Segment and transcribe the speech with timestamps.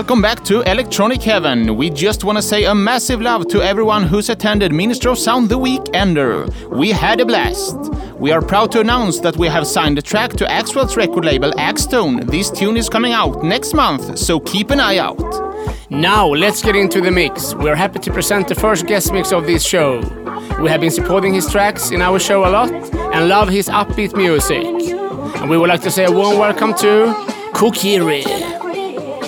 [0.00, 1.76] welcome back to Electronic Heaven.
[1.76, 5.50] We just want to say a massive love to everyone who's attended Ministry of Sound
[5.50, 6.48] the Weekender.
[6.70, 7.76] We had a blast.
[8.14, 11.52] We are proud to announce that we have signed a track to Axwell's record label
[11.52, 12.24] Axtone.
[12.30, 15.20] This tune is coming out next month, so keep an eye out.
[15.90, 17.54] Now, let's get into the mix.
[17.54, 19.98] We're happy to present the first guest mix of this show.
[20.62, 24.16] We have been supporting his tracks in our show a lot and love his upbeat
[24.16, 24.64] music.
[24.64, 27.12] And we would like to say a warm welcome to
[27.52, 28.39] Kokiri.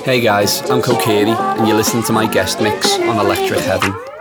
[0.04, 4.11] Hey guys, I'm Kokiri, and you're listening to my guest mix on Electric Heaven.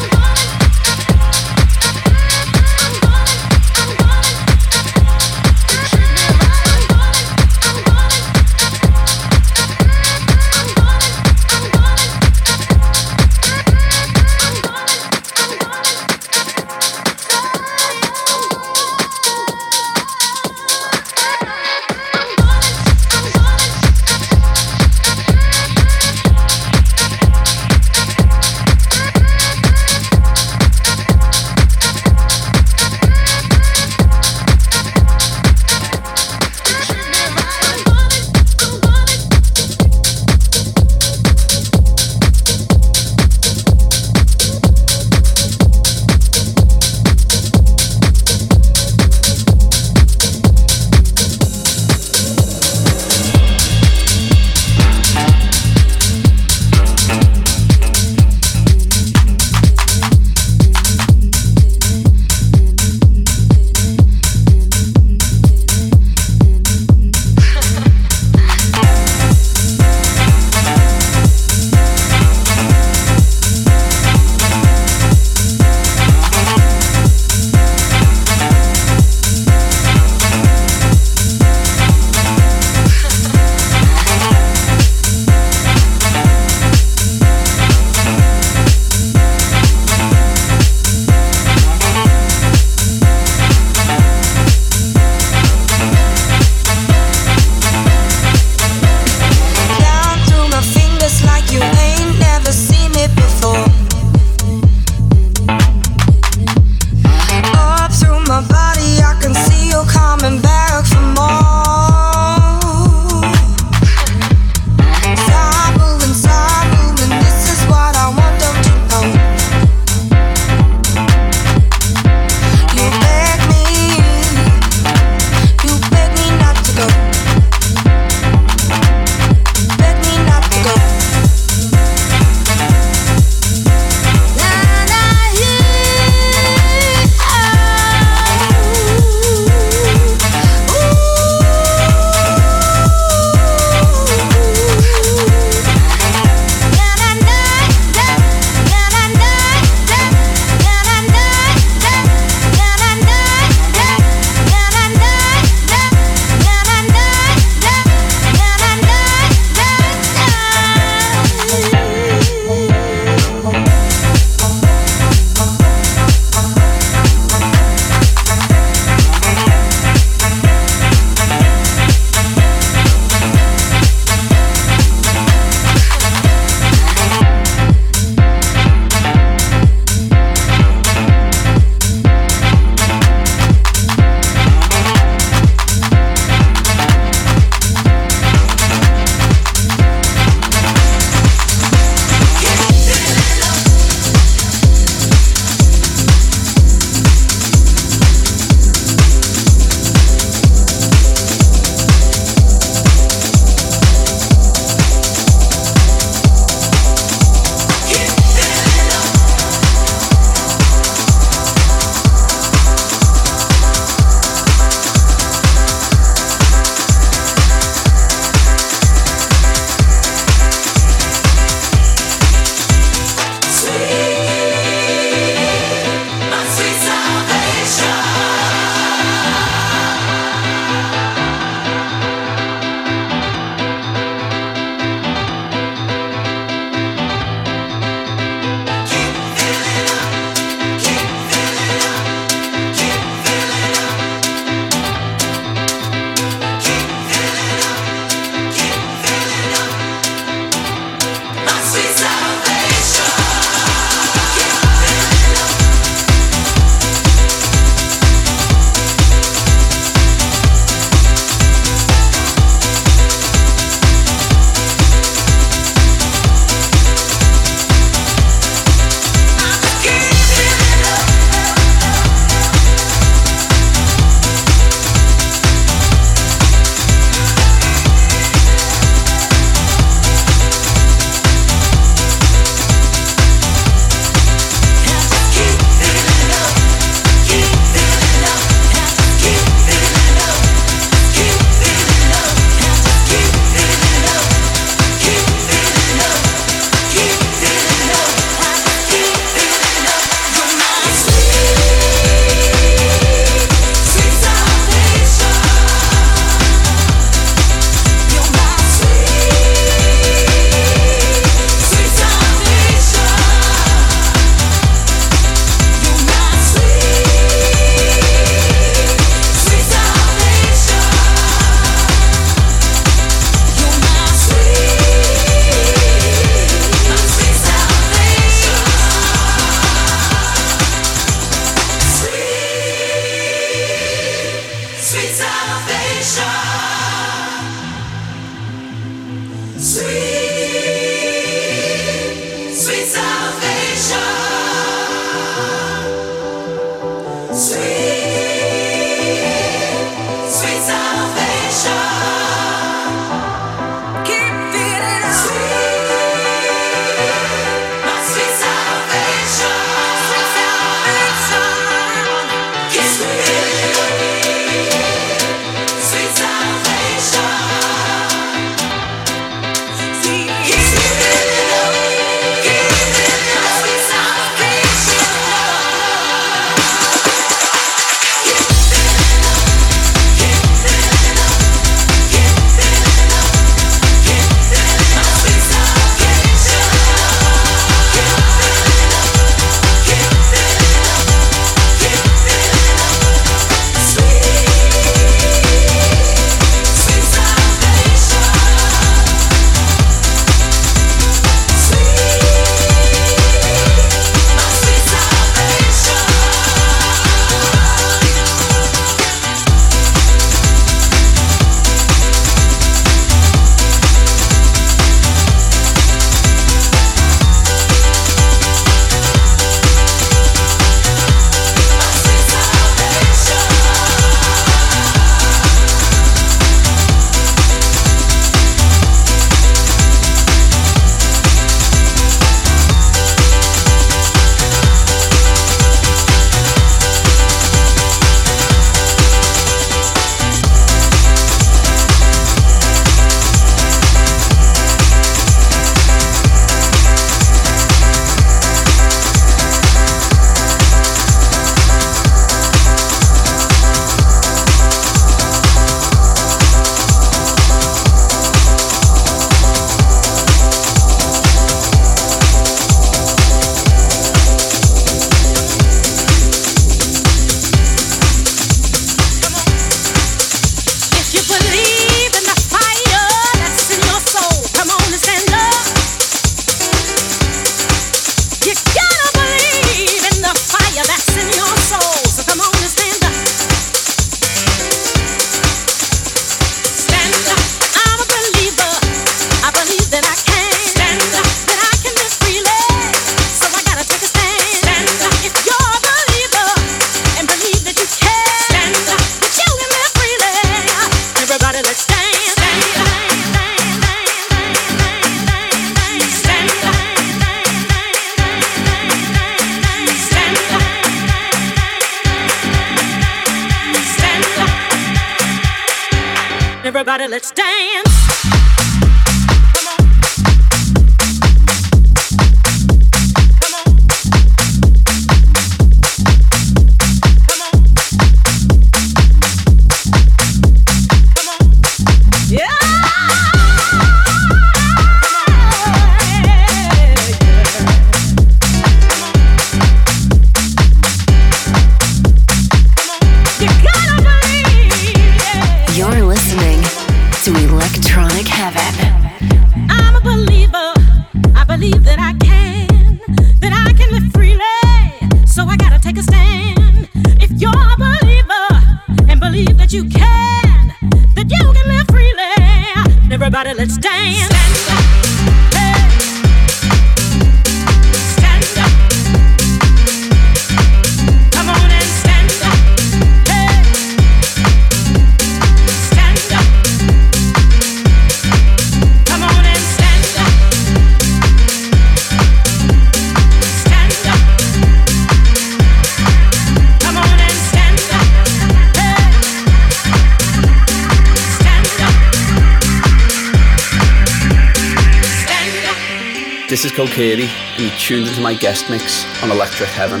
[596.78, 600.00] Is Kokiri, and you tuned into my guest mix on Electric Heaven.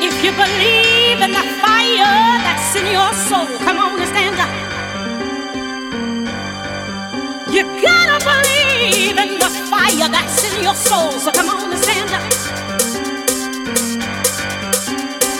[0.00, 4.50] If you believe in the fire that's in your soul, come on and stand up.
[7.52, 12.10] You gotta believe in the fire that's in your soul, so come on and stand
[12.12, 12.22] up.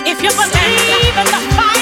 [0.07, 1.82] If you believe in the fire.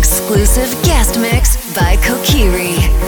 [0.00, 2.99] exclusive guest mix by Kokiri.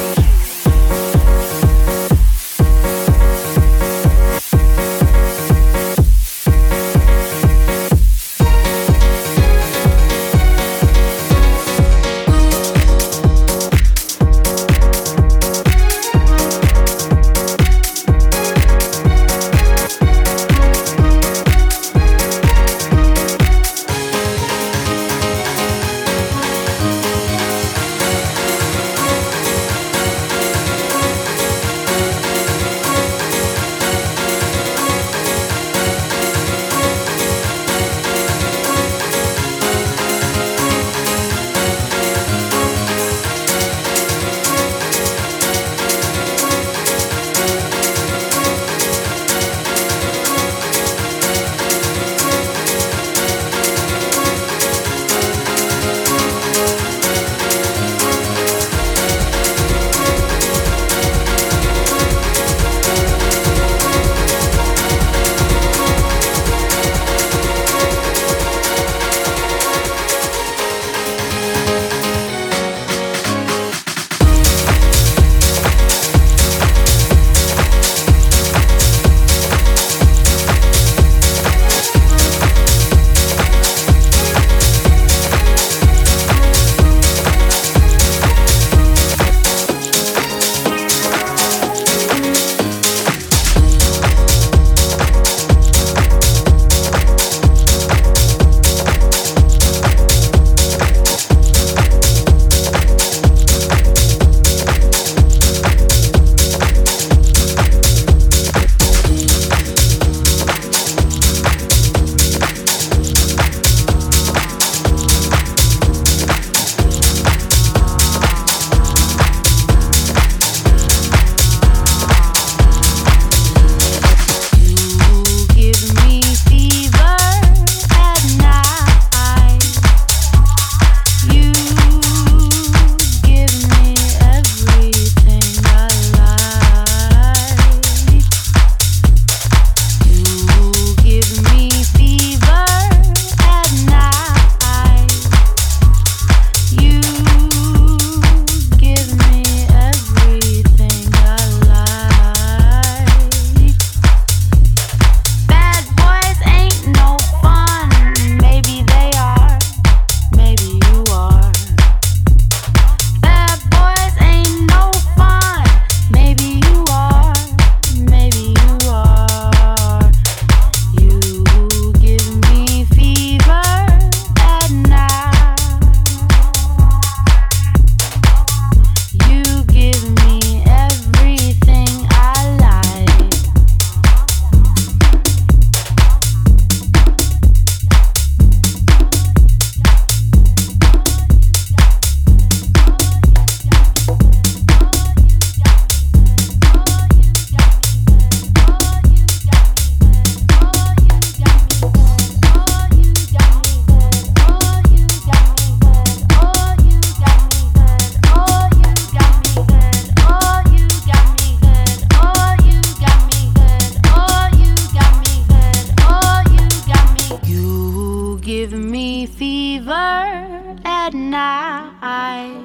[219.27, 222.63] fever at night.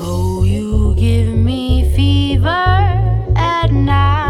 [0.00, 2.48] Oh, you give me fever
[3.36, 4.29] at night.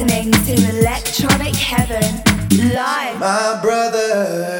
[0.00, 2.22] listening to Electronic Heaven
[2.72, 3.18] live.
[3.18, 4.59] My brother.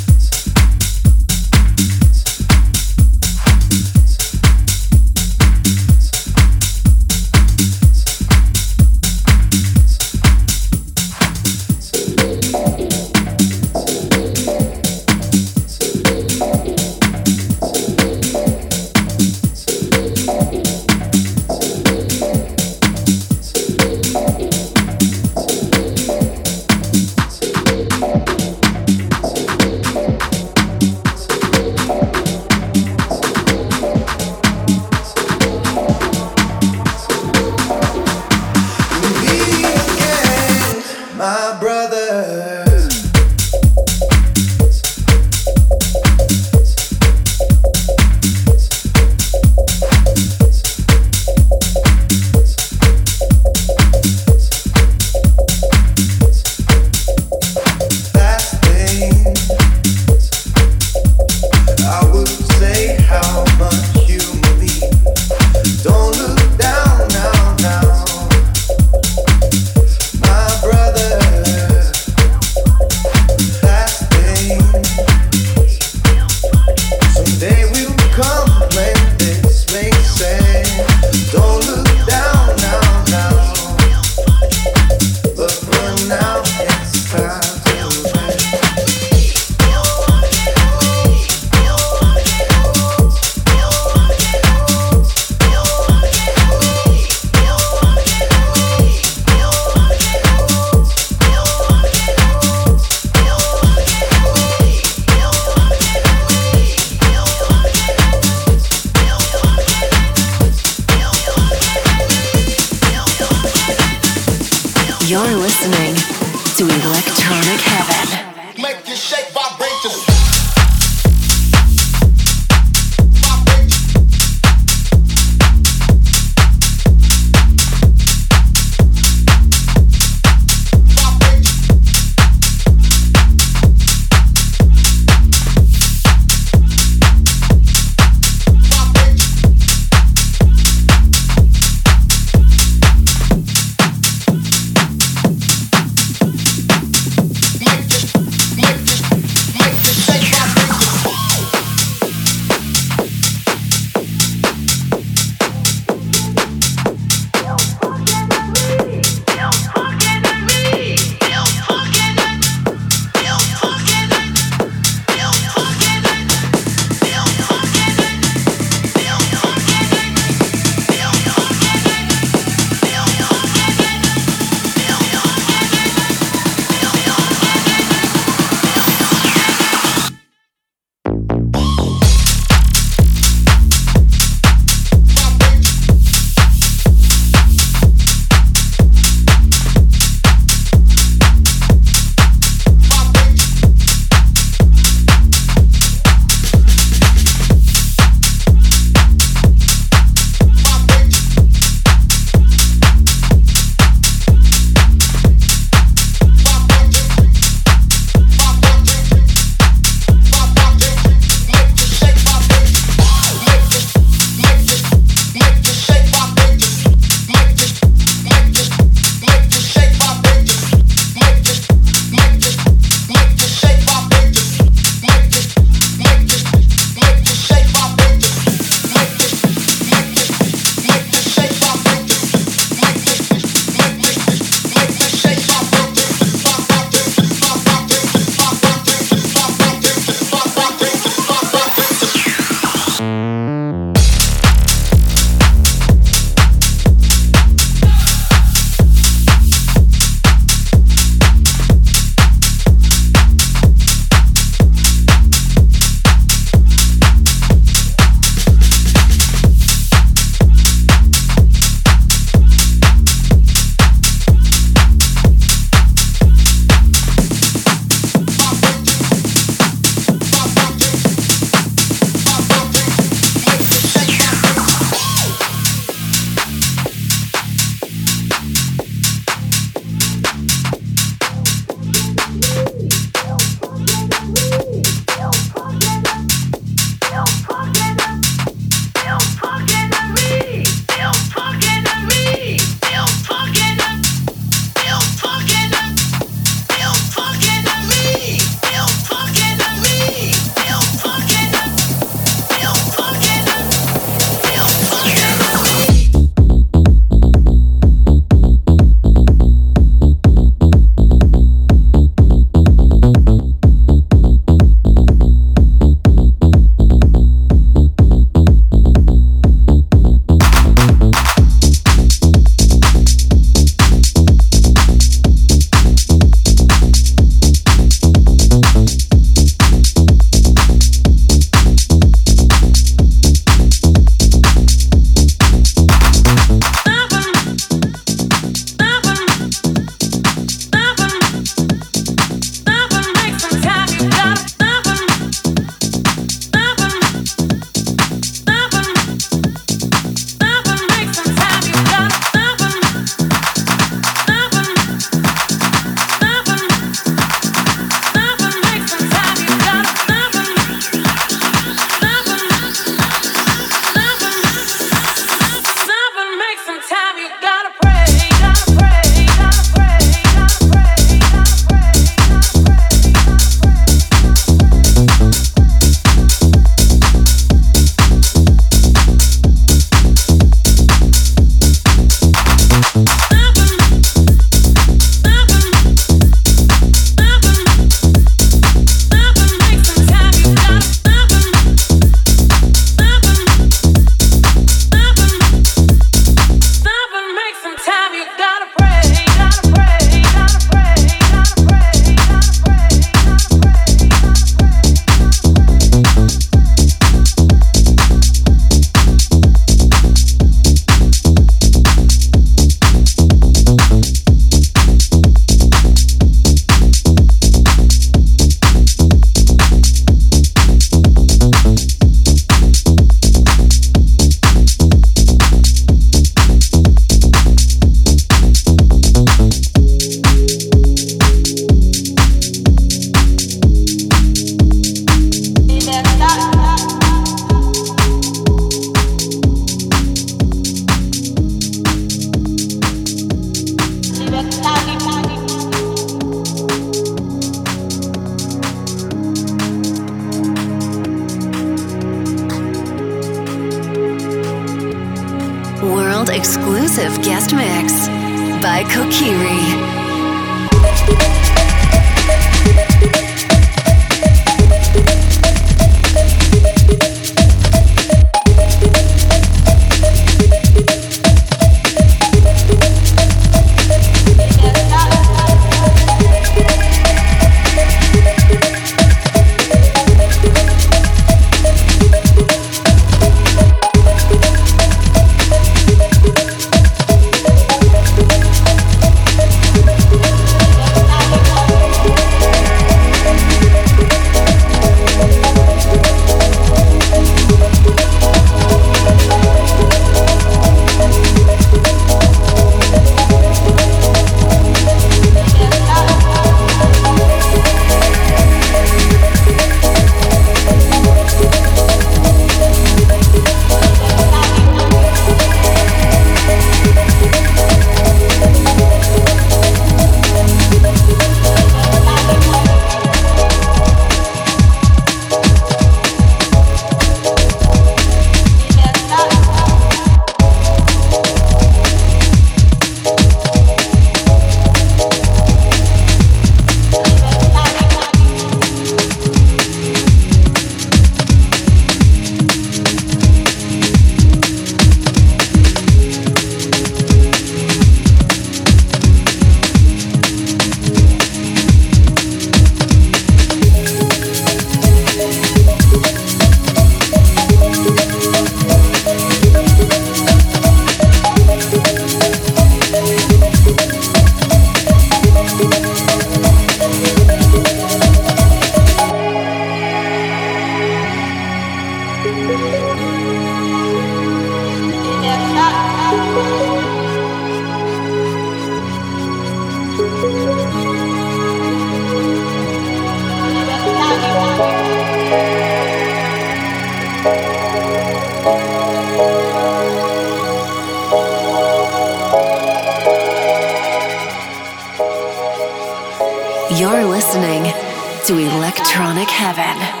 [598.31, 600.00] to Electronic Heaven.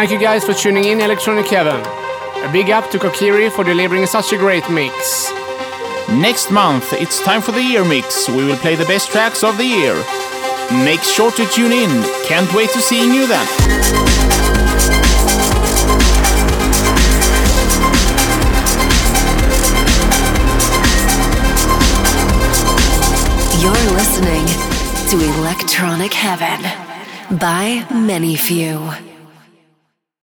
[0.00, 1.78] Thank you guys for tuning in, Electronic Heaven.
[2.42, 5.30] A big up to Kokiri for delivering such a great mix.
[6.08, 8.26] Next month, it's time for the year mix.
[8.26, 9.92] We will play the best tracks of the year.
[10.86, 11.90] Make sure to tune in.
[12.24, 13.46] Can't wait to seeing you then.
[23.60, 24.46] You're listening
[25.10, 26.62] to Electronic Heaven
[27.36, 29.09] by ManyFew.